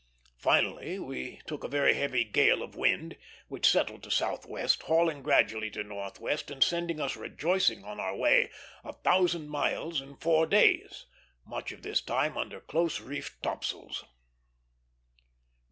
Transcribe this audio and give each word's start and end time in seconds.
Finally 0.39 0.97
we 0.97 1.39
took 1.45 1.63
a 1.63 1.67
very 1.67 1.93
heavy 1.93 2.23
gale 2.23 2.63
of 2.63 2.73
wind, 2.75 3.15
which 3.49 3.69
settled 3.69 4.01
to 4.01 4.09
southwest, 4.09 4.81
hauling 4.81 5.21
gradually 5.21 5.69
to 5.69 5.83
northwest 5.83 6.49
and 6.49 6.63
sending 6.63 6.99
us 6.99 7.15
rejoicing 7.15 7.83
on 7.83 7.99
our 7.99 8.15
way 8.15 8.49
a 8.83 8.93
thousand 8.93 9.47
miles 9.47 10.01
in 10.01 10.15
four 10.15 10.47
days, 10.47 11.05
much 11.45 11.71
of 11.71 11.83
this 11.83 12.01
time 12.01 12.35
under 12.35 12.59
close 12.59 12.99
reefed 12.99 13.43
topsails. 13.43 14.03